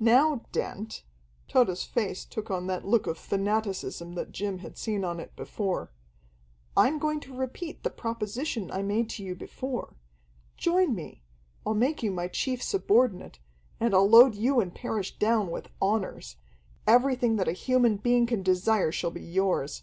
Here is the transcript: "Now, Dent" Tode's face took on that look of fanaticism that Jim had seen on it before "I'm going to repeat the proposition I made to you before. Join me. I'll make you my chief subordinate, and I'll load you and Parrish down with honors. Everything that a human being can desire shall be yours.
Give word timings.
"Now, 0.00 0.40
Dent" 0.52 1.02
Tode's 1.48 1.84
face 1.84 2.24
took 2.24 2.50
on 2.50 2.66
that 2.66 2.86
look 2.86 3.06
of 3.06 3.18
fanaticism 3.18 4.14
that 4.14 4.32
Jim 4.32 4.60
had 4.60 4.78
seen 4.78 5.04
on 5.04 5.20
it 5.20 5.36
before 5.36 5.90
"I'm 6.74 6.98
going 6.98 7.20
to 7.20 7.36
repeat 7.36 7.82
the 7.82 7.90
proposition 7.90 8.70
I 8.70 8.80
made 8.80 9.10
to 9.10 9.22
you 9.22 9.34
before. 9.34 9.94
Join 10.56 10.94
me. 10.94 11.24
I'll 11.66 11.74
make 11.74 12.02
you 12.02 12.10
my 12.10 12.26
chief 12.28 12.62
subordinate, 12.62 13.38
and 13.78 13.92
I'll 13.94 14.08
load 14.08 14.34
you 14.34 14.60
and 14.60 14.74
Parrish 14.74 15.18
down 15.18 15.50
with 15.50 15.68
honors. 15.78 16.36
Everything 16.86 17.36
that 17.36 17.46
a 17.46 17.52
human 17.52 17.98
being 17.98 18.24
can 18.24 18.42
desire 18.42 18.90
shall 18.90 19.10
be 19.10 19.20
yours. 19.20 19.82